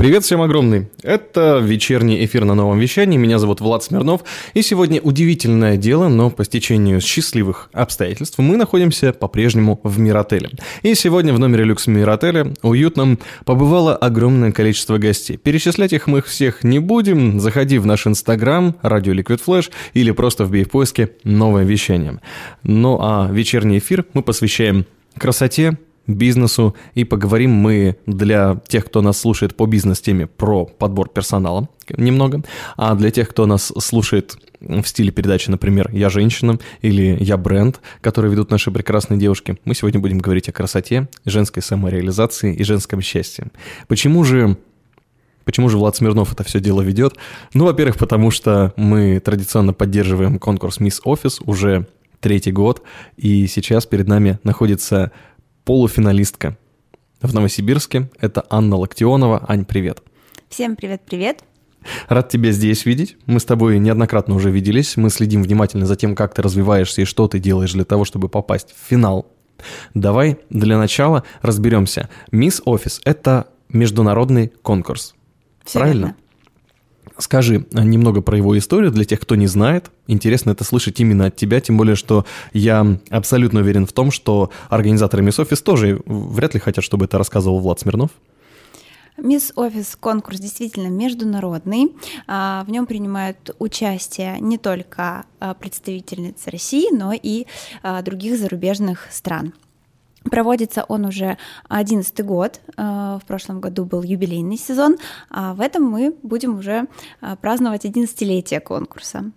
[0.00, 0.88] Привет всем огромный!
[1.02, 3.18] Это вечерний эфир на новом вещании.
[3.18, 4.22] Меня зовут Влад Смирнов.
[4.54, 10.52] И сегодня удивительное дело, но по стечению счастливых обстоятельств мы находимся по-прежнему в Миротеле.
[10.80, 15.36] И сегодня в номере люкс Миротеля уютном побывало огромное количество гостей.
[15.36, 17.38] Перечислять их мы всех не будем.
[17.38, 22.20] Заходи в наш инстаграм, радио Liquid Flash или просто вбей в поиске новое вещание.
[22.62, 24.86] Ну а вечерний эфир мы посвящаем
[25.18, 25.76] красоте,
[26.16, 32.42] бизнесу, и поговорим мы для тех, кто нас слушает по бизнес-теме про подбор персонала немного,
[32.76, 37.80] а для тех, кто нас слушает в стиле передачи, например, «Я женщина» или «Я бренд»,
[38.00, 43.00] которые ведут наши прекрасные девушки, мы сегодня будем говорить о красоте, женской самореализации и женском
[43.00, 43.48] счастье.
[43.88, 44.56] Почему же
[45.44, 47.16] Почему же Влад Смирнов это все дело ведет?
[47.54, 51.88] Ну, во-первых, потому что мы традиционно поддерживаем конкурс «Мисс Офис» уже
[52.20, 52.82] третий год,
[53.16, 55.10] и сейчас перед нами находится
[55.64, 56.56] полуфиналистка
[57.20, 58.10] в Новосибирске.
[58.18, 59.44] Это Анна Локтионова.
[59.48, 60.02] Ань, привет.
[60.48, 61.44] Всем привет-привет.
[62.08, 63.16] Рад тебя здесь видеть.
[63.26, 64.96] Мы с тобой неоднократно уже виделись.
[64.96, 68.28] Мы следим внимательно за тем, как ты развиваешься и что ты делаешь для того, чтобы
[68.28, 69.26] попасть в финал.
[69.94, 72.08] Давай для начала разберемся.
[72.32, 75.14] Мисс Офис– это международный конкурс.
[75.64, 76.06] Все Правильно?
[76.06, 76.16] верно.
[77.18, 79.90] Скажи немного про его историю для тех, кто не знает.
[80.06, 84.50] Интересно это слышать именно от тебя, тем более, что я абсолютно уверен в том, что
[84.68, 88.10] организаторы Miss Office тоже вряд ли хотят, чтобы это рассказывал Влад Смирнов.
[89.22, 91.94] Мисс Офис конкурс действительно международный.
[92.26, 97.46] А, В нем принимают участие не только а, представительницы России, но и
[97.82, 99.52] а, других зарубежных стран.
[100.24, 102.60] Проводится он уже 11 год.
[102.76, 104.96] А, В прошлом году был юбилейный сезон,
[105.30, 106.86] а в этом мы будем уже
[107.20, 109.30] а, праздновать 11-летие конкурса.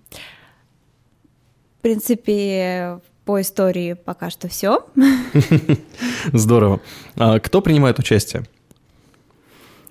[1.80, 4.86] В принципе, по истории пока что все.
[6.34, 6.82] Здорово.
[7.16, 8.44] А кто принимает участие?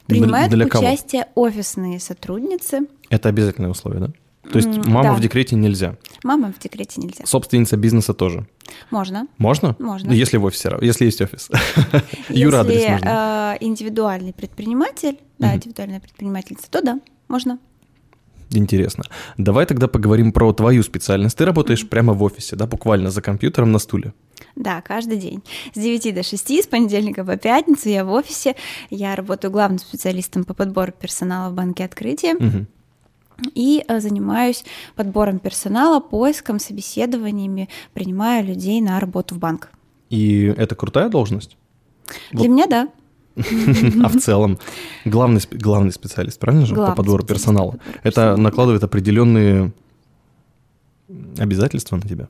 [0.06, 0.84] Принимают Для кого?
[0.84, 2.80] участие офисные сотрудницы.
[3.08, 4.12] Это обязательное условие, да?
[4.50, 5.14] То есть мама да.
[5.14, 5.96] в декрете нельзя.
[6.24, 7.24] Мамам в декрете нельзя.
[7.24, 8.46] Собственница бизнеса тоже.
[8.90, 9.26] Можно.
[9.38, 9.76] Можно?
[9.78, 10.10] Можно.
[10.10, 11.48] Ну, Если в офисе, если есть офис.
[12.28, 13.56] Юра, адрес Если нужно.
[13.60, 17.58] э, индивидуальный предприниматель, да, индивидуальная предпринимательница, то да, можно.
[18.50, 19.04] Интересно.
[19.38, 21.38] Давай тогда поговорим про твою специальность.
[21.38, 24.12] Ты работаешь прямо в офисе, да, буквально за компьютером на стуле.
[24.56, 25.42] Да, каждый день.
[25.72, 28.54] С 9 до 6, с понедельника по пятницу я в офисе.
[28.90, 32.66] Я работаю главным специалистом по подбору персонала в банке открытия.
[33.54, 34.64] И э, занимаюсь
[34.96, 39.70] подбором персонала, поиском, собеседованиями, принимаю людей на работу в банк.
[40.10, 41.56] И это крутая должность?
[42.32, 42.88] Для меня да.
[44.04, 44.58] А в целом
[45.06, 47.70] главный, главный специалист, правильно же, по Главный подбору специалист персонала?
[47.72, 48.36] по подбору Это персонала.
[48.36, 49.72] накладывает определенные
[51.38, 52.28] обязательства на тебя?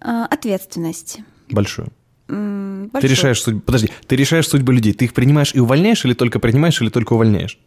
[0.00, 1.20] А, Ответственность.
[1.50, 1.88] Большую.
[2.28, 3.60] М, Ты решаешь судьбу...
[3.60, 4.92] Подожди, ты решаешь судьбу людей.
[4.92, 7.58] Ты их принимаешь и увольняешь, или только принимаешь, или только увольняешь?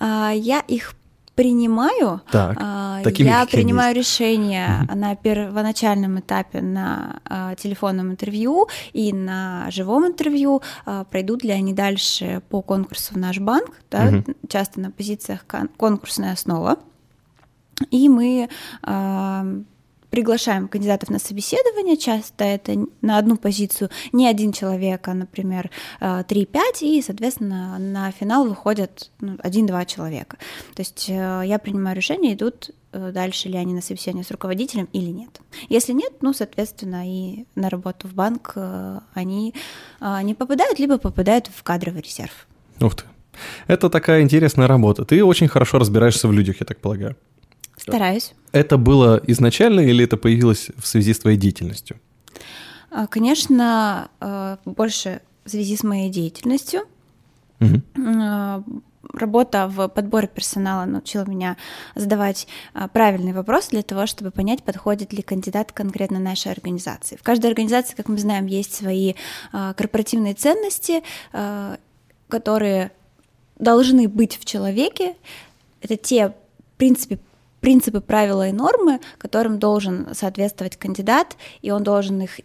[0.00, 0.94] А, Я их
[1.34, 2.20] принимаю.
[2.30, 8.68] Так, А, такими, я какие они принимаю решение на первоначальном этапе на а, телефонном интервью
[8.92, 10.62] и на живом интервью.
[10.86, 14.24] А, Пройдут ли они дальше по конкурсу в наш банк, да, Мгм.
[14.48, 16.76] часто на позициях кон- конкурсная основа.
[17.90, 18.48] И мы
[18.82, 19.44] а,
[20.14, 26.22] приглашаем кандидатов на собеседование, часто это на одну позицию не один человек, а, например, а,
[26.22, 30.36] 3-5, и, соответственно, на финал выходят ну, 1-2 человека.
[30.76, 34.88] То есть э, я принимаю решение, идут э, дальше ли они на собеседование с руководителем
[34.92, 35.40] или нет.
[35.68, 39.52] Если нет, ну, соответственно, и на работу в банк э, они
[40.22, 42.46] не попадают, либо попадают в кадровый резерв.
[42.80, 43.04] Ух ты.
[43.66, 45.04] Это такая интересная работа.
[45.04, 47.16] Ты очень хорошо разбираешься в людях, я так полагаю.
[47.76, 48.34] Стараюсь.
[48.52, 51.98] Это было изначально или это появилось в связи с твоей деятельностью?
[52.90, 56.82] А, Конечно, э, больше в связи с моей деятельностью.
[57.60, 58.62] Э,
[59.12, 61.56] Работа в подборе персонала научила меня
[61.94, 67.16] задавать а, правильные вопросы для того, чтобы понять, подходит ли кандидат конкретно нашей организации.
[67.16, 69.14] В каждой организации, как мы знаем, есть свои
[69.52, 71.76] а, корпоративные ценности, а,
[72.28, 72.92] которые
[73.58, 75.14] должны быть в человеке.
[75.80, 76.34] Это те
[76.76, 77.18] принципы,
[77.64, 82.40] принципы, правила и нормы, которым должен соответствовать кандидат, и он должен их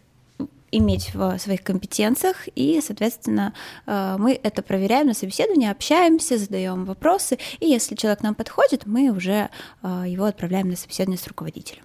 [0.71, 3.54] иметь в своих компетенциях, и, соответственно,
[3.86, 9.10] э, мы это проверяем на собеседовании, общаемся, задаем вопросы, и если человек нам подходит, мы
[9.10, 9.50] уже
[9.83, 11.83] э, его отправляем на собеседование с руководителем.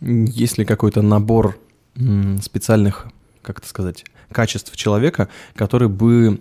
[0.00, 1.58] Есть ли какой-то набор
[2.40, 3.08] специальных,
[3.42, 6.40] как это сказать, качеств человека, который бы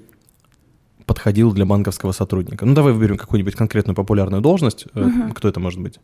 [1.06, 2.66] подходил для банковского сотрудника?
[2.66, 4.86] Ну, давай выберем какую-нибудь конкретную популярную должность.
[4.96, 5.34] Угу.
[5.36, 6.00] Кто это может быть?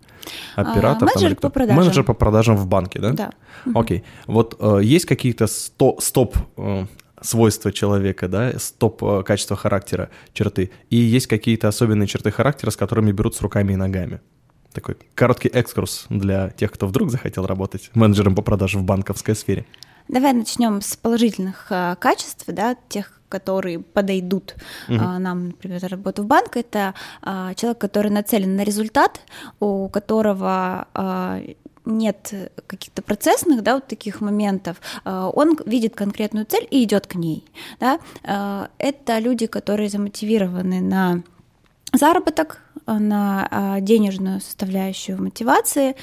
[0.56, 1.10] Оператор?
[1.10, 1.78] А, менеджер там, по продажам.
[1.78, 3.12] Менеджер по продажам в банке, да?
[3.14, 3.32] Да.
[3.74, 4.04] Окей.
[4.28, 6.86] Вот э, есть какие-то сто, стоп э,
[7.22, 12.76] свойства человека, да, стоп э, качества характера, черты, и есть какие-то особенные черты характера, с
[12.76, 14.22] которыми берут с руками и ногами.
[14.74, 19.66] Такой короткий экскурс для тех, кто вдруг захотел работать менеджером по продажам в банковской сфере.
[20.08, 24.56] Давай начнем с положительных э, качеств, да, тех, которые подойдут
[24.88, 24.98] угу.
[24.98, 29.22] нам, например, работу в банк, это а, человек, который нацелен на результат,
[29.60, 31.42] у которого а,
[31.86, 32.34] нет
[32.68, 37.44] каких-то процессных, да, вот таких моментов, он видит конкретную цель и идет к ней,
[37.80, 38.00] да.
[38.78, 41.24] Это люди, которые замотивированы на
[41.92, 45.96] заработок, на денежную составляющую мотивации,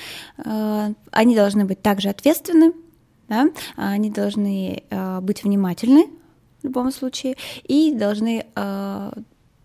[1.12, 2.72] они должны быть также ответственны,
[3.28, 4.82] да, они должны
[5.20, 6.08] быть внимательны
[6.68, 9.12] любом случае и должны э,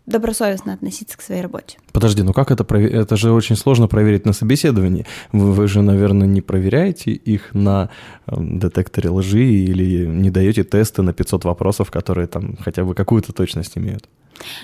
[0.06, 1.78] добросовестно относиться к своей работе.
[1.92, 2.94] Подожди, ну как это проверить?
[2.94, 5.06] Это же очень сложно проверить на собеседовании.
[5.32, 7.90] Вы, вы же, наверное, не проверяете их на
[8.28, 13.34] э, детекторе лжи или не даете тесты на 500 вопросов, которые там хотя бы какую-то
[13.34, 14.10] точность имеют.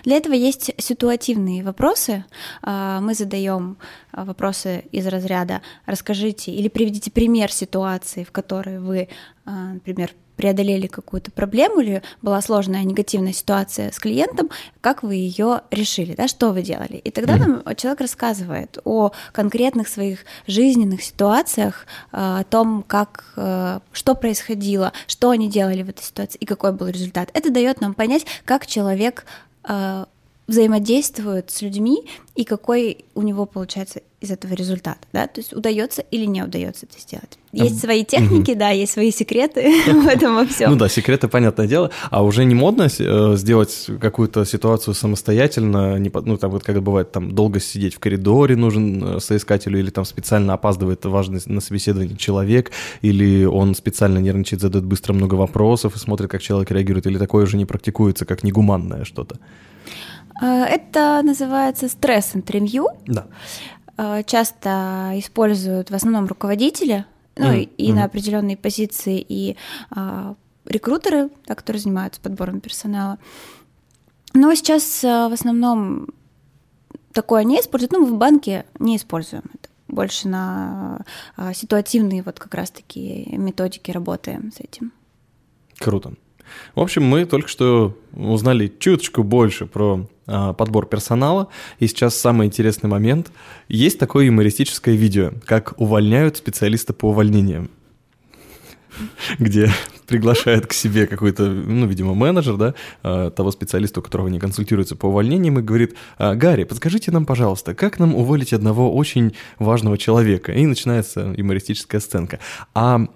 [0.03, 2.25] Для этого есть ситуативные вопросы.
[2.61, 3.77] А, мы задаем
[4.11, 9.09] а, вопросы из разряда «расскажите» или приведите пример ситуации, в которой вы,
[9.45, 14.49] а, например, преодолели какую-то проблему или была сложная негативная ситуация с клиентом,
[14.79, 16.95] как вы ее решили, да, что вы делали.
[16.95, 23.33] И тогда нам человек рассказывает о конкретных своих жизненных ситуациях, о том, как,
[23.91, 27.29] что происходило, что они делали в этой ситуации и какой был результат.
[27.33, 29.25] Это дает нам понять, как человек
[29.67, 30.05] э,
[30.49, 32.01] взаимодействует с людьми
[32.35, 36.85] и какой у него получается из этого результат, да, то есть удается или не удается
[36.85, 37.37] это сделать.
[37.53, 40.71] Есть свои техники, да, есть свои секреты в этом во всем.
[40.71, 46.11] Ну да, секреты, понятное дело, а уже не модно э, сделать какую-то ситуацию самостоятельно, не,
[46.13, 50.03] ну там вот как бывает, там долго сидеть в коридоре нужен э, соискателю, или там
[50.03, 55.99] специально опаздывает важный на собеседование человек, или он специально нервничает, задает быстро много вопросов и
[55.99, 59.37] смотрит, как человек реагирует, или такое уже не практикуется, как негуманное что-то.
[60.39, 62.87] А, это называется стресс-интервью.
[63.05, 63.27] Да.
[63.97, 67.05] А, часто используют в основном руководители,
[67.35, 67.75] ну mm-hmm.
[67.77, 69.57] и, на определенные позиции, и
[69.91, 73.17] а, рекрутеры, да, которые занимаются подбором персонала.
[74.33, 76.07] Но сейчас в основном
[77.13, 77.91] такое не используют.
[77.91, 79.69] Ну, мы в банке не используем это.
[79.87, 81.03] Больше на
[81.55, 84.93] ситуативные вот как раз-таки методики работаем с этим.
[85.79, 86.13] Круто.
[86.75, 91.47] В общем, мы только что узнали чуточку больше про а, подбор персонала.
[91.79, 93.31] И сейчас самый интересный момент.
[93.67, 97.69] Есть такое юмористическое видео, как увольняют специалиста по увольнениям
[99.39, 99.71] где
[100.07, 102.73] приглашает к себе какой-то, ну, видимо, менеджер, да,
[103.03, 107.25] а, того специалиста, у которого они консультируются по увольнениям, и говорит, «А, Гарри, подскажите нам,
[107.25, 110.51] пожалуйста, как нам уволить одного очень важного человека?
[110.51, 112.39] И начинается юмористическая сценка.
[112.73, 113.07] А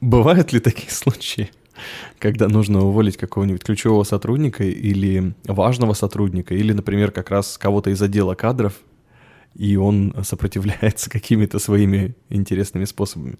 [0.00, 1.50] бывают ли такие случаи?
[2.18, 8.00] Когда нужно уволить какого-нибудь ключевого сотрудника или важного сотрудника, или, например, как раз кого-то из
[8.02, 8.74] отдела кадров,
[9.54, 13.36] и он сопротивляется какими-то своими интересными способами.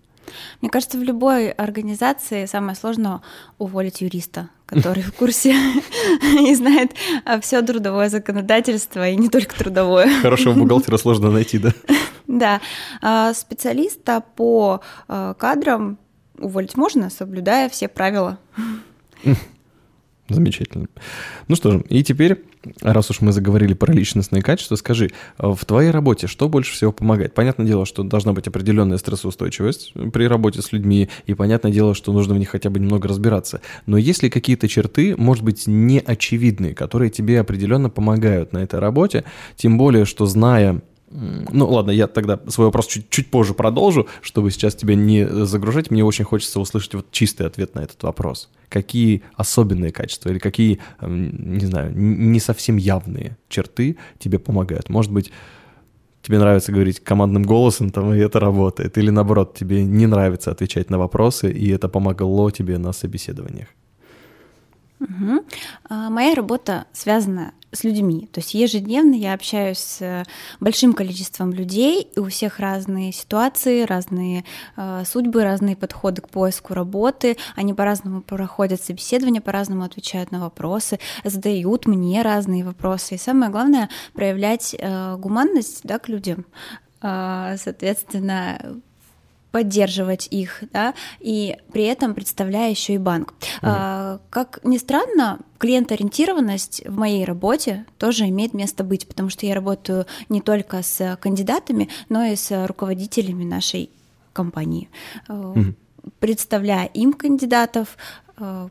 [0.61, 3.21] Мне кажется, в любой организации самое сложное
[3.59, 5.55] уволить юриста, который в курсе
[6.41, 6.93] и знает
[7.43, 10.09] все трудовое законодательство, и не только трудовое.
[10.23, 11.73] Хорошего бухгалтера сложно найти, да?
[12.27, 12.61] Да.
[13.03, 15.99] А специалиста по а, кадрам
[16.38, 18.38] уволить можно, соблюдая все правила.
[20.29, 20.86] Замечательно.
[21.48, 22.43] Ну что же, и теперь,
[22.81, 27.34] раз уж мы заговорили про личностные качества, скажи, в твоей работе что больше всего помогает?
[27.34, 32.10] Понятное дело, что должна быть определенная стрессоустойчивость при работе с людьми, и понятное дело, что
[32.14, 33.60] нужно в них хотя бы немного разбираться.
[33.84, 39.24] Но есть ли какие-то черты, может быть, неочевидные, которые тебе определенно помогают на этой работе,
[39.56, 40.81] тем более, что зная
[41.17, 45.91] ну ладно, я тогда свой вопрос чуть, чуть позже продолжу, чтобы сейчас тебя не загружать.
[45.91, 48.51] Мне очень хочется услышать вот чистый ответ на этот вопрос.
[48.69, 54.89] Какие особенные качества или какие, не знаю, не совсем явные черты тебе помогают?
[54.89, 55.31] Может быть,
[56.23, 58.99] тебе нравится говорить командным голосом, там, и это работает.
[58.99, 63.69] Или наоборот, тебе не нравится отвечать на вопросы, и это помогло тебе на собеседованиях.
[64.99, 65.44] Угу.
[66.11, 68.29] Моя работа связана с людьми.
[68.33, 70.25] То есть ежедневно я общаюсь с
[70.61, 74.45] большим количеством людей, и у всех разные ситуации, разные
[74.77, 77.37] э, судьбы, разные подходы к поиску работы.
[77.57, 83.17] Они по-разному проходят собеседование, по-разному отвечают на вопросы, задают мне разные вопросы.
[83.17, 86.47] И самое главное проявлять э, гуманность да, к людям.
[87.03, 88.81] Э, соответственно,
[89.55, 93.34] поддерживать их, да, и при этом представляя еще и банк.
[93.41, 93.58] Mm-hmm.
[93.63, 99.55] А, как ни странно, клиент-ориентированность в моей работе тоже имеет место быть, потому что я
[99.55, 103.91] работаю не только с кандидатами, но и с руководителями нашей
[104.32, 104.89] компании,
[105.29, 105.75] mm-hmm.
[106.19, 107.96] представляя им кандидатов,
[108.37, 108.70] а,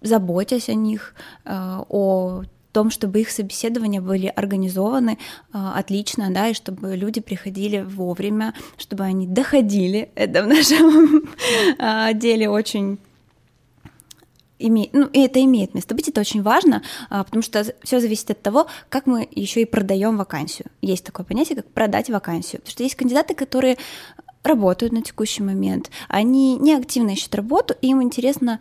[0.00, 2.44] заботясь о них, а, о
[2.74, 5.16] том, чтобы их собеседования были организованы
[5.52, 10.10] э, отлично, да, и чтобы люди приходили вовремя, чтобы они доходили.
[10.16, 11.22] Это в нашем
[11.78, 12.98] э, деле очень
[14.58, 18.30] имеет, ну, и это имеет место быть, это очень важно, а, потому что все зависит
[18.30, 20.66] от того, как мы еще и продаем вакансию.
[20.80, 22.60] Есть такое понятие, как продать вакансию.
[22.60, 23.76] Потому что есть кандидаты, которые
[24.42, 28.60] работают на текущий момент, они не активно ищут работу, и им интересно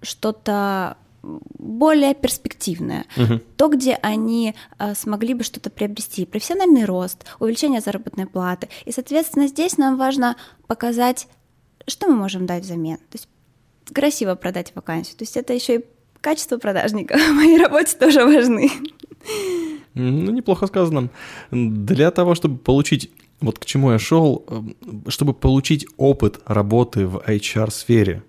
[0.00, 3.40] что-то более перспективное, угу.
[3.56, 8.68] то, где они а, смогли бы что-то приобрести, профессиональный рост, увеличение заработной платы.
[8.84, 10.36] И, соответственно, здесь нам важно
[10.66, 11.28] показать,
[11.86, 12.96] что мы можем дать взамен.
[12.96, 13.28] То есть
[13.92, 15.16] красиво продать вакансию.
[15.16, 15.84] То есть это еще и
[16.20, 18.70] качество продажника в моей работе тоже важны.
[19.94, 21.10] Ну, неплохо сказано.
[21.50, 23.10] Для того, чтобы получить
[23.40, 24.76] вот к чему я шел, эм,
[25.08, 28.22] чтобы получить опыт работы в HR-сфере,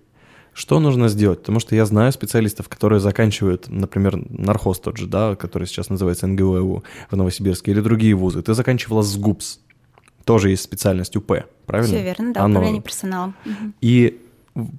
[0.54, 1.40] что нужно сделать?
[1.40, 6.28] Потому что я знаю специалистов, которые заканчивают, например, Нархоз тот же, да, который сейчас называется
[6.28, 8.42] НГУ в Новосибирске, или другие вузы.
[8.42, 9.60] Ты заканчивала с ГУПС.
[10.26, 11.94] Тоже есть специальность УП, правильно?
[11.96, 12.60] Все верно, да, Оно...
[12.60, 13.36] управление персоналом.
[13.82, 14.22] И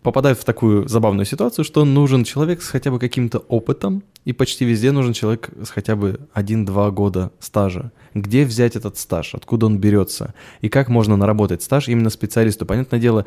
[0.02, 4.64] попадают в такую забавную ситуацию, что нужен человек с хотя бы каким-то опытом, и почти
[4.64, 7.90] везде нужен человек с хотя бы 1-2 года стажа.
[8.14, 9.34] Где взять этот стаж?
[9.34, 10.32] Откуда он берется?
[10.60, 12.64] И как можно наработать стаж именно специалисту?
[12.66, 13.26] Понятное дело,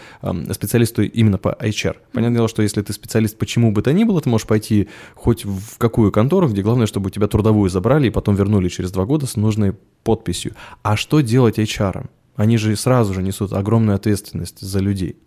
[0.51, 1.97] специалисту именно по HR.
[2.13, 5.43] Понятное дело, что если ты специалист почему бы то ни было, ты можешь пойти хоть
[5.43, 9.05] в какую контору, где главное, чтобы у тебя трудовую забрали и потом вернули через 2
[9.05, 9.73] года с нужной
[10.03, 10.53] подписью.
[10.81, 12.07] А что делать HR?
[12.37, 15.17] Они же сразу же несут огромную ответственность за людей.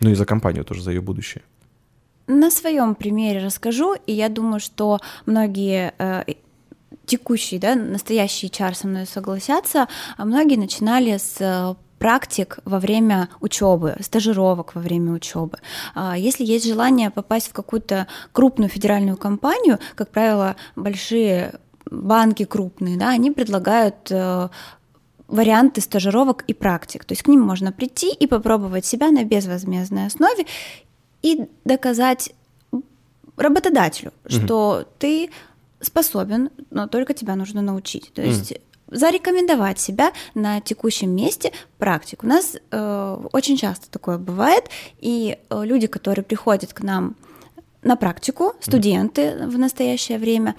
[0.00, 1.42] Ну и за компанию тоже, за ее будущее.
[2.26, 6.24] На своем примере расскажу, и я думаю, что многие э,
[7.06, 13.28] текущие, да, настоящие HR со мной согласятся, а многие начинали с э, практик во время
[13.40, 15.58] учебы, стажировок во время учебы.
[15.94, 21.54] А если есть желание попасть в какую-то крупную федеральную компанию, как правило, большие
[21.90, 24.48] банки крупные, да, они предлагают э,
[25.28, 27.04] варианты стажировок и практик.
[27.04, 30.46] То есть к ним можно прийти и попробовать себя на безвозмездной основе
[31.22, 32.32] и доказать
[33.36, 34.44] работодателю, mm-hmm.
[34.44, 35.30] что ты
[35.80, 38.12] способен, но только тебя нужно научить.
[38.12, 42.24] То есть mm зарекомендовать себя на текущем месте практику.
[42.24, 44.64] У нас э, очень часто такое бывает,
[44.98, 47.14] и э, люди, которые приходят к нам
[47.82, 50.54] на практику, студенты в настоящее время,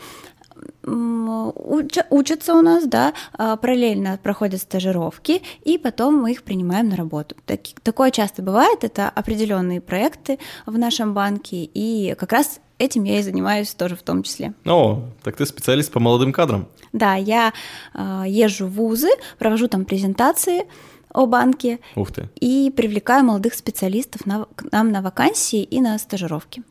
[0.86, 7.36] учатся у нас, да, а, параллельно проходят стажировки, и потом мы их принимаем на работу.
[7.46, 13.20] Так, такое часто бывает, это определенные проекты в нашем банке, и как раз этим я
[13.20, 14.54] и занимаюсь тоже в том числе.
[14.66, 16.68] О, так ты специалист по молодым кадрам.
[16.94, 17.54] Да, я
[17.94, 20.66] э, езжу в вузы, провожу там презентации
[21.14, 22.30] о банке Ух ты.
[22.40, 26.64] и привлекаю молодых специалистов на, к нам на вакансии и на стажировки.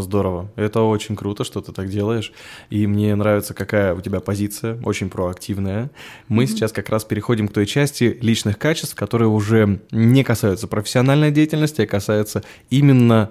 [0.00, 0.50] Здорово.
[0.56, 2.32] Это очень круто, что ты так делаешь.
[2.68, 5.90] И мне нравится, какая у тебя позиция, очень проактивная.
[6.28, 6.46] Мы mm-hmm.
[6.46, 11.82] сейчас как раз переходим к той части личных качеств, которые уже не касаются профессиональной деятельности,
[11.82, 13.30] а касаются именно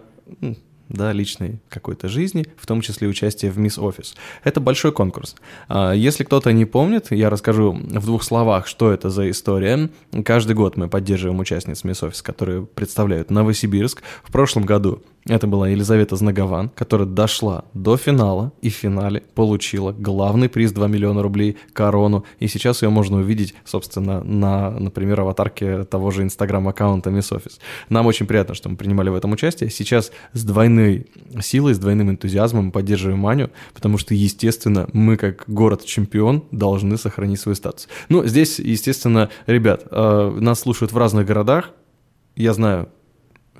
[0.89, 4.15] да, личной какой-то жизни, в том числе участие в Мисс Офис.
[4.43, 5.35] Это большой конкурс.
[5.67, 9.89] А, если кто-то не помнит, я расскажу в двух словах, что это за история.
[10.23, 14.01] Каждый год мы поддерживаем участниц Мисс Офис, которые представляют Новосибирск.
[14.23, 19.93] В прошлом году это была Елизавета Знагован, которая дошла до финала и в финале получила
[19.93, 22.25] главный приз 2 миллиона рублей, корону.
[22.39, 27.59] И сейчас ее можно увидеть, собственно, на, например, аватарке того же инстаграм-аккаунта Miss Office.
[27.87, 29.69] Нам очень приятно, что мы принимали в этом участие.
[29.69, 31.07] Сейчас с двойной
[31.41, 37.55] силой, с двойным энтузиазмом поддерживаем Маню, потому что, естественно, мы как город-чемпион должны сохранить свой
[37.55, 37.87] статус.
[38.09, 41.71] Ну, здесь, естественно, ребят, э, нас слушают в разных городах,
[42.35, 42.89] я знаю,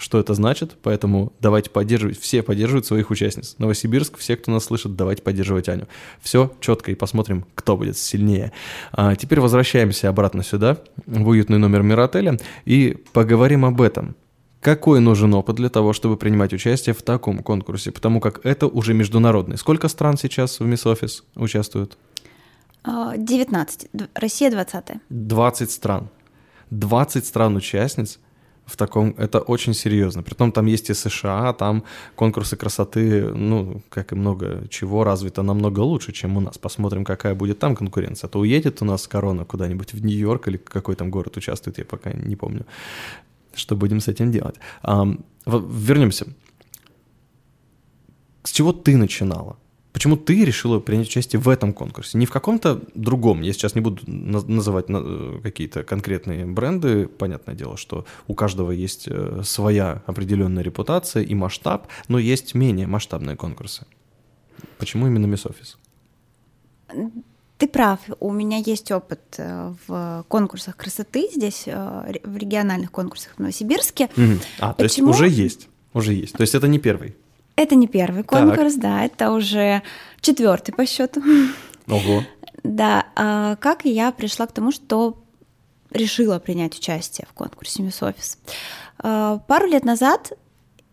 [0.03, 3.55] что это значит, поэтому давайте поддерживать, все поддерживают своих участниц.
[3.57, 5.87] Новосибирск, все, кто нас слышит, давайте поддерживать Аню.
[6.21, 8.51] Все четко и посмотрим, кто будет сильнее.
[8.91, 14.17] А теперь возвращаемся обратно сюда, в уютный номер Миротеля, и поговорим об этом.
[14.59, 17.93] Какой нужен опыт для того, чтобы принимать участие в таком конкурсе?
[17.93, 19.57] Потому как это уже международный.
[19.57, 21.97] Сколько стран сейчас в Miss Office участвуют?
[22.85, 23.87] 19.
[24.15, 24.85] Россия 20.
[25.09, 26.09] 20 стран.
[26.71, 28.19] 20 стран-участниц–
[28.65, 30.23] в таком, это очень серьезно.
[30.23, 31.83] Притом там есть и США, там
[32.15, 36.57] конкурсы красоты, ну, как и много чего, развито намного лучше, чем у нас.
[36.57, 38.27] Посмотрим, какая будет там конкуренция.
[38.27, 41.85] А то уедет у нас корона куда-нибудь в Нью-Йорк или какой там город участвует, я
[41.85, 42.65] пока не помню.
[43.53, 44.55] Что будем с этим делать?
[45.45, 46.25] Вернемся.
[48.43, 49.57] С чего ты начинала?
[49.93, 52.17] Почему ты решила принять участие в этом конкурсе?
[52.17, 53.41] Не в каком-то другом.
[53.41, 57.07] Я сейчас не буду называть э, какие-то конкретные бренды.
[57.07, 62.87] Понятное дело, что у каждого есть э, своя определенная репутация и масштаб, но есть менее
[62.87, 63.85] масштабные конкурсы.
[64.79, 65.77] Почему именно Miss Office?
[67.59, 73.39] Ты прав, у меня есть опыт э, в конкурсах красоты здесь, в региональных конкурсах в
[73.39, 74.09] Новосибирске.
[74.59, 74.73] А, Почему?
[74.73, 76.33] то есть уже есть, уже есть.
[76.33, 77.15] То есть это не первый.
[77.63, 78.81] Это не первый конкурс, так.
[78.81, 79.81] да, это уже
[80.19, 81.21] четвертый по счету.
[81.87, 82.23] Ого.
[82.63, 85.23] Да, а как я пришла к тому, что
[85.91, 88.37] решила принять участие в конкурсе Miss Office.
[88.99, 90.33] А, пару лет назад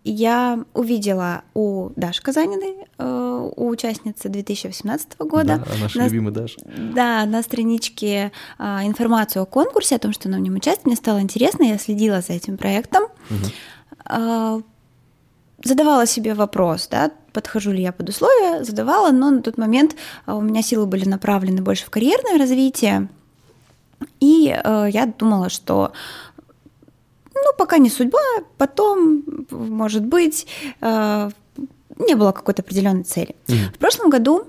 [0.04, 5.64] я увидела у Даши Казаниной, э, у участницы 2018 года.
[5.66, 6.56] Да, наш на, любимый Даша.
[6.64, 10.86] Да, на страничке а, информацию о конкурсе, о том, что она в нем участвует.
[10.86, 13.04] Мне стало интересно, я следила за этим проектом.
[13.28, 14.62] Угу
[15.62, 20.36] задавала себе вопрос, да, подхожу ли я под условия, задавала, но на тот момент а,
[20.36, 23.08] у меня силы были направлены больше в карьерное развитие,
[24.18, 25.92] и э, я думала, что
[27.34, 28.18] ну, пока не судьба,
[28.58, 30.46] потом, может быть,
[30.80, 31.30] э,
[31.98, 33.34] не было какой-то определенной цели.
[33.46, 33.74] Mm.
[33.74, 34.46] В прошлом году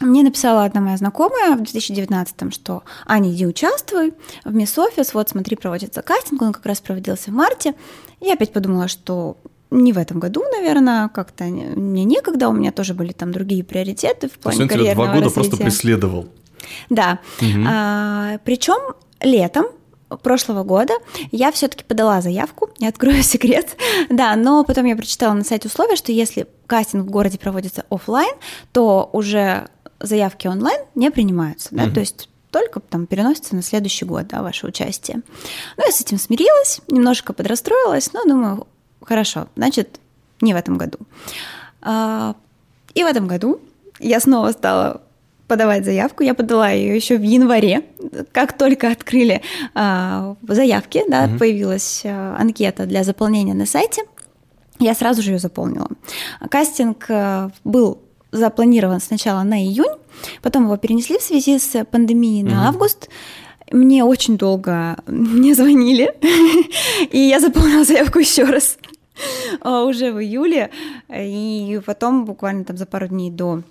[0.00, 5.28] мне написала одна моя знакомая в 2019 что Аня, иди участвуй в Мисс Офис, вот
[5.28, 7.74] смотри, проводится кастинг, он как раз проводился в марте.
[8.20, 9.36] Я опять подумала, что
[9.72, 14.28] не в этом году, наверное, как-то мне некогда, у меня тоже были там другие приоритеты
[14.28, 15.34] в плане То есть два года развития.
[15.34, 16.28] просто преследовал.
[16.90, 17.18] Да.
[17.40, 17.64] Угу.
[17.66, 19.66] А, причем летом
[20.22, 20.94] прошлого года
[21.30, 23.76] я все-таки подала заявку, не открою секрет,
[24.10, 28.34] да, но потом я прочитала на сайте условия, что если кастинг в городе проводится офлайн,
[28.72, 29.68] то уже
[30.00, 31.94] заявки онлайн не принимаются, да, угу.
[31.94, 35.22] то есть только там переносится на следующий год, да, ваше участие.
[35.78, 38.66] Ну, я с этим смирилась, немножко подрастроилась, но думаю,
[39.04, 40.00] Хорошо, значит,
[40.40, 40.98] не в этом году.
[41.80, 42.34] А,
[42.94, 43.60] и в этом году
[43.98, 45.02] я снова стала
[45.48, 46.22] подавать заявку.
[46.22, 47.84] Я подала ее еще в январе.
[48.32, 49.42] Как только открыли
[49.74, 51.38] а, заявки, да, угу.
[51.38, 54.02] появилась а, анкета для заполнения на сайте,
[54.78, 55.88] я сразу же ее заполнила.
[56.50, 57.08] Кастинг
[57.62, 58.00] был
[58.32, 59.94] запланирован сначала на июнь,
[60.40, 62.68] потом его перенесли в связи с пандемией на угу.
[62.68, 63.08] август.
[63.70, 66.14] Мне очень долго не звонили,
[67.10, 68.76] и я заполнила заявку еще раз.
[69.60, 70.70] А, уже в июле,
[71.08, 73.62] и потом буквально там за пару дней до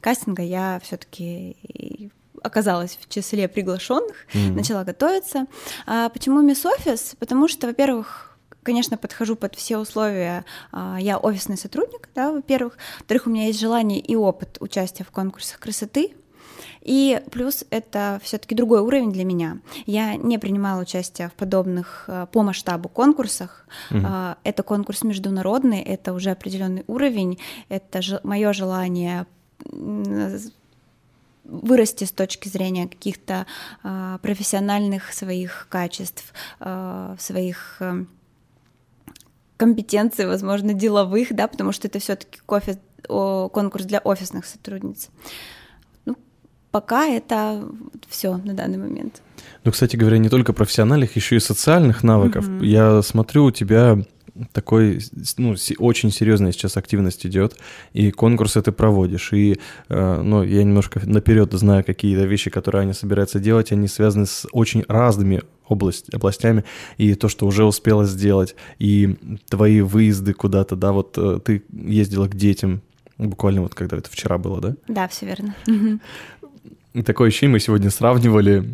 [0.00, 2.10] кастинга я все-таки
[2.42, 4.52] оказалась в числе приглашенных, mm-hmm.
[4.52, 5.46] начала готовиться.
[5.86, 7.16] А почему Мисс Офис?
[7.18, 8.28] Потому что, во-первых,
[8.62, 10.44] конечно, подхожу под все условия.
[10.72, 12.76] А, я офисный сотрудник, да, во-первых.
[12.98, 16.12] Во-вторых, у меня есть желание и опыт участия в конкурсах красоты.
[16.82, 19.58] И плюс это все-таки другой уровень для меня.
[19.86, 23.66] Я не принимала участие в подобных э, по масштабу конкурсах.
[23.90, 24.06] Угу.
[24.44, 29.26] Это конкурс международный, это уже определенный уровень, это мое желание
[31.48, 33.46] вырасти с точки зрения каких-то
[33.82, 38.04] э, профессиональных своих качеств, э, своих э,
[39.56, 45.08] компетенций, возможно, деловых, да, потому что это все-таки конкурс для офисных сотрудниц
[46.70, 47.64] пока это
[48.08, 49.22] все на данный момент.
[49.64, 52.48] Ну, кстати говоря, не только профессиональных, еще и социальных навыков.
[52.48, 52.66] Mm-hmm.
[52.66, 53.98] Я смотрю, у тебя
[54.52, 55.00] такой,
[55.36, 57.56] ну, очень серьезная сейчас активность идет,
[57.92, 59.32] и конкурсы ты проводишь.
[59.32, 64.26] И, э, ну, я немножко наперед знаю какие-то вещи, которые они собираются делать, они связаны
[64.26, 66.64] с очень разными область, областями,
[66.96, 69.16] и то, что уже успела сделать, и
[69.48, 72.80] твои выезды куда-то, да, вот э, ты ездила к детям,
[73.18, 74.74] буквально вот когда это вчера было, да?
[74.86, 75.54] Да, все верно.
[77.04, 78.64] Такое ощущение, мы сегодня сравнивали.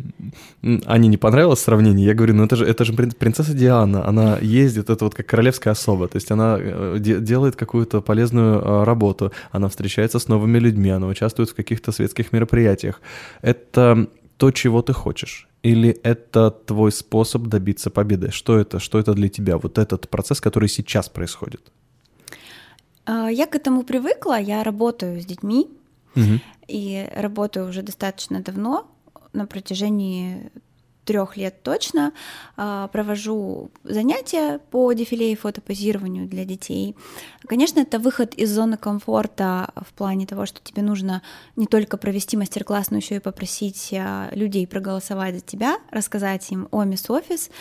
[0.85, 2.07] Ане не понравилось сравнение.
[2.07, 4.07] Я говорю, ну это же, это же принцесса Диана.
[4.07, 6.07] Она ездит, это вот как королевская особа.
[6.07, 9.33] То есть она э, де- делает какую-то полезную э, работу.
[9.51, 10.89] Она встречается с новыми людьми.
[10.89, 13.01] Она участвует в каких-то светских мероприятиях.
[13.41, 15.49] Это то, чего ты хочешь?
[15.61, 18.31] Или это твой способ добиться победы?
[18.31, 18.79] Что это?
[18.79, 19.57] Что это для тебя?
[19.57, 21.61] Вот этот процесс, который сейчас происходит?
[23.05, 24.39] А, я к этому привыкла.
[24.39, 25.67] Я работаю с детьми
[26.67, 28.87] И работаю уже достаточно давно,
[29.33, 30.51] на протяжении
[31.05, 32.11] трех лет точно.
[32.57, 36.95] А, провожу занятия по дефиле и фотопозированию для детей.
[37.47, 41.21] Конечно, это выход из зоны комфорта в плане того, что тебе нужно
[41.55, 46.67] не только провести мастер-класс, но еще и попросить а, людей проголосовать за тебя, рассказать им
[46.71, 47.51] о Miss Office.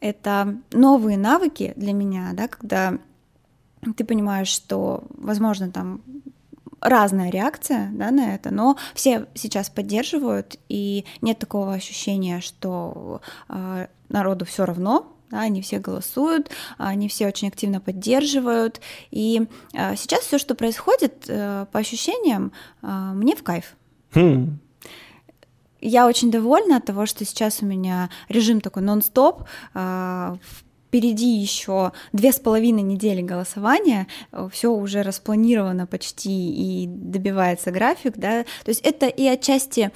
[0.00, 2.98] Это новые навыки для меня, да, когда
[3.96, 6.02] ты понимаешь, что, возможно, там
[6.84, 13.86] разная реакция да, на это, но все сейчас поддерживают, и нет такого ощущения, что э,
[14.10, 18.80] народу все равно, да, они все голосуют, они все очень активно поддерживают.
[19.10, 23.74] И э, сейчас все, что происходит, э, по ощущениям, э, мне в кайф.
[24.14, 24.58] Хм.
[25.80, 29.44] Я очень довольна от того, что сейчас у меня режим такой нон-стоп.
[29.74, 30.36] Э,
[30.94, 34.06] впереди еще две с половиной недели голосования,
[34.52, 39.90] все уже распланировано почти и добивается график, да, то есть это и отчасти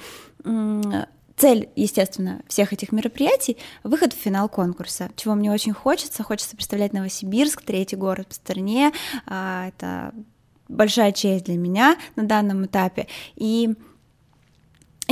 [1.37, 6.21] цель, естественно, всех этих мероприятий— выход в финал конкурса, чего мне очень хочется.
[6.21, 8.91] Хочется представлять Новосибирск, третий город в стране.
[9.25, 10.13] А, это
[10.67, 13.07] большая честь для меня на данном этапе.
[13.37, 13.73] И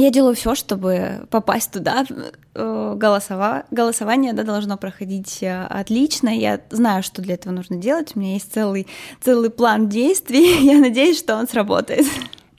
[0.01, 2.05] я делаю все, чтобы попасть туда.
[2.53, 3.63] Э, голосова...
[3.71, 6.29] Голосование да, должно проходить э, отлично.
[6.29, 8.11] Я знаю, что для этого нужно делать.
[8.15, 8.87] У меня есть целый,
[9.21, 10.63] целый план действий.
[10.65, 12.05] Я надеюсь, что он сработает.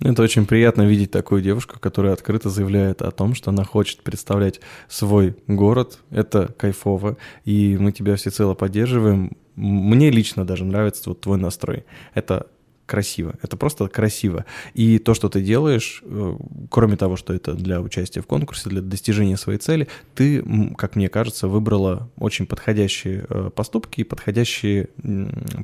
[0.01, 4.61] Это очень приятно видеть такую девушку, которая открыто заявляет о том, что она хочет представлять
[4.89, 5.99] свой город.
[6.11, 9.37] Это кайфово, и мы тебя всецело поддерживаем.
[9.57, 11.85] Мне лично даже нравится вот твой настрой.
[12.15, 12.47] Это
[12.89, 13.35] красиво.
[13.43, 14.47] Это просто красиво.
[14.75, 16.37] И то, что ты делаешь, э,
[16.71, 20.43] кроме того, что это для участия в конкурсе, для достижения своей цели, ты,
[20.77, 24.87] как мне кажется, выбрала очень подходящие э, поступки и подходящий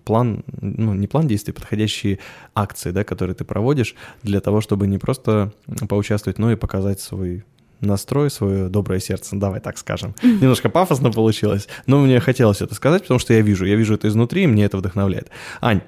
[0.05, 2.19] план, ну, не план действий, подходящие
[2.55, 5.53] акции, да, которые ты проводишь для того, чтобы не просто
[5.89, 7.45] поучаствовать, но и показать свой
[7.81, 10.15] настрой, свое доброе сердце, давай так скажем.
[10.23, 14.09] Немножко пафосно получилось, но мне хотелось это сказать, потому что я вижу, я вижу это
[14.09, 15.31] изнутри, и мне это вдохновляет.
[15.61, 15.83] Ань, а,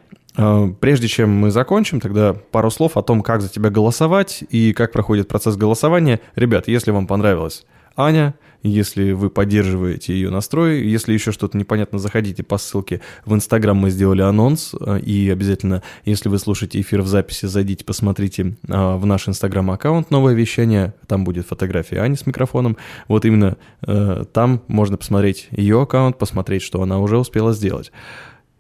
[0.80, 4.92] прежде чем мы закончим, тогда пару слов о том, как за тебя голосовать и как
[4.92, 6.20] проходит процесс голосования.
[6.34, 7.64] Ребят, если вам понравилась
[7.96, 13.76] Аня, если вы поддерживаете ее настрой, если еще что-то непонятно, заходите по ссылке в Инстаграм,
[13.76, 18.96] мы сделали анонс, а, и обязательно, если вы слушаете эфир в записи, зайдите, посмотрите а,
[18.96, 22.76] в наш Инстаграм-аккаунт «Новое вещание», там будет фотография Ани с микрофоном,
[23.08, 27.92] вот именно э, там можно посмотреть ее аккаунт, посмотреть, что она уже успела сделать.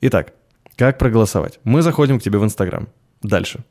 [0.00, 0.34] Итак,
[0.76, 1.58] как проголосовать?
[1.64, 2.88] Мы заходим к тебе в Инстаграм.
[3.22, 3.64] Дальше.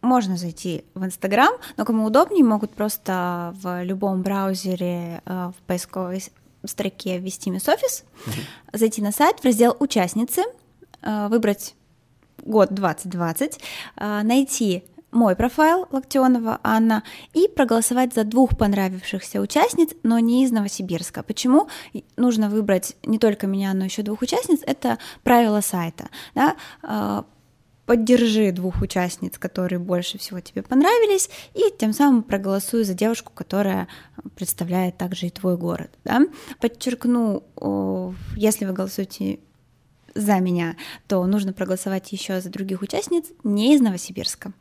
[0.00, 6.22] Можно зайти в Инстаграм, но кому удобнее, могут просто в любом браузере э, в поисковой
[6.64, 8.36] строке ввести Miss Office, угу.
[8.72, 10.42] зайти на сайт в раздел «Участницы»,
[11.02, 11.74] э, выбрать
[12.38, 13.60] год 2020,
[13.96, 20.50] э, найти мой профайл Локтионова Анна и проголосовать за двух понравившихся участниц, но не из
[20.50, 21.22] Новосибирска.
[21.22, 21.68] Почему
[22.16, 24.60] нужно выбрать не только меня, но еще двух участниц?
[24.66, 26.08] Это правило сайта.
[26.34, 26.56] Да?
[26.82, 27.24] А,
[27.86, 33.88] поддержи двух участниц, которые больше всего тебе понравились, и тем самым проголосуй за девушку, которая
[34.34, 35.90] представляет также и твой город.
[36.04, 36.22] Да?
[36.60, 37.44] Подчеркну,
[38.36, 39.38] если вы голосуете
[40.14, 44.52] за меня, то нужно проголосовать еще за других участниц не из Новосибирска.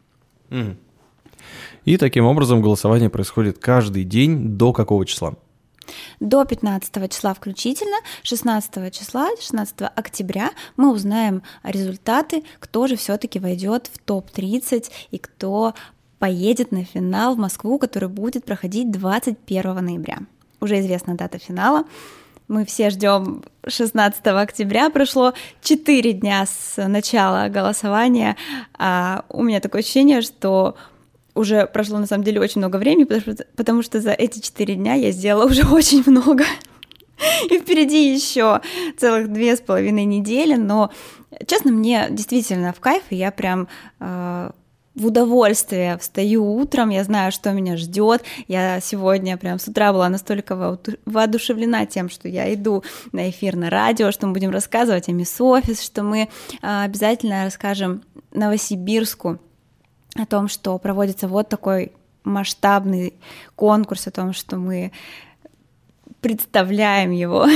[1.85, 5.35] И таким образом голосование происходит каждый день до какого числа?
[6.19, 13.89] До 15 числа включительно, 16 числа, 16 октября мы узнаем результаты, кто же все-таки войдет
[13.93, 15.75] в топ-30 и кто
[16.17, 20.19] поедет на финал в Москву, который будет проходить 21 ноября.
[20.59, 21.83] Уже известна дата финала.
[22.47, 24.89] Мы все ждем 16 октября.
[24.89, 28.37] Прошло 4 дня с начала голосования.
[28.77, 30.75] А у меня такое ощущение, что
[31.33, 33.05] уже прошло на самом деле очень много времени,
[33.55, 36.45] потому что, за эти 4 дня я сделала уже очень много.
[37.49, 38.61] И впереди еще
[38.97, 40.91] целых две с половиной недели, но,
[41.47, 44.51] честно, мне действительно в кайф, и я прям э,
[44.95, 48.23] в удовольствие встаю утром, я знаю, что меня ждет.
[48.47, 53.69] Я сегодня прям с утра была настолько воодушевлена тем, что я иду на эфир на
[53.69, 56.29] радио, что мы будем рассказывать о Мисс Офис, что мы
[56.61, 59.39] а, обязательно расскажем Новосибирску
[60.15, 61.91] о том, что проводится вот такой
[62.23, 63.13] масштабный
[63.55, 64.91] конкурс, о том, что мы
[66.21, 67.47] представляем его.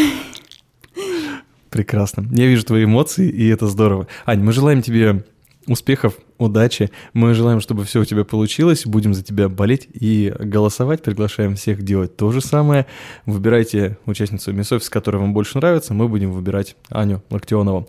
[1.69, 2.25] Прекрасно.
[2.31, 4.07] Я вижу твои эмоции, и это здорово.
[4.25, 5.23] Ань, мы желаем тебе
[5.67, 6.89] успехов, удачи.
[7.13, 8.85] Мы желаем, чтобы все у тебя получилось.
[8.85, 11.03] Будем за тебя болеть и голосовать.
[11.03, 12.87] Приглашаем всех делать то же самое.
[13.27, 15.93] Выбирайте участницу Miss Office, которая вам больше нравится.
[15.93, 17.87] Мы будем выбирать Аню Локтионову.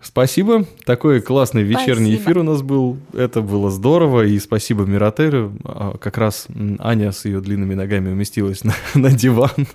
[0.00, 0.64] Спасибо.
[0.84, 2.22] Такой классный вечерний спасибо.
[2.22, 2.98] эфир у нас был.
[3.12, 4.24] Это было здорово.
[4.24, 5.52] И спасибо Миратеру.
[5.64, 6.48] А, как раз
[6.80, 9.68] Аня с ее длинными ногами уместилась на, на диван.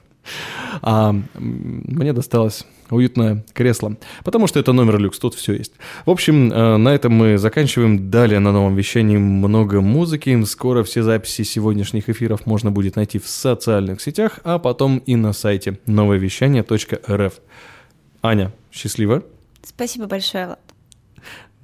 [0.82, 5.74] А мне досталось уютное кресло, потому что это номер люкс, тут все есть.
[6.06, 8.10] В общем, э, на этом мы заканчиваем.
[8.10, 10.44] Далее на новом вещании много музыки.
[10.44, 15.34] Скоро все записи сегодняшних эфиров можно будет найти в социальных сетях, а потом и на
[15.34, 17.34] сайте нововещание.рф.
[18.22, 19.24] Аня, счастливо.
[19.64, 20.60] Спасибо большое, Влад.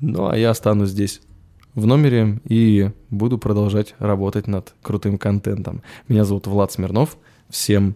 [0.01, 1.21] Ну, а я останусь здесь
[1.75, 5.81] в номере и буду продолжать работать над крутым контентом.
[6.07, 7.17] Меня зовут Влад Смирнов.
[7.49, 7.95] Всем